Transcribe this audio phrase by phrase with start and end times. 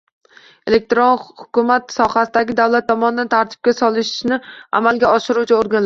[0.71, 4.45] Elektron hukumat sohasini davlat tomonidan tartibga solishni
[4.81, 5.79] amalga oshiruvchi organlar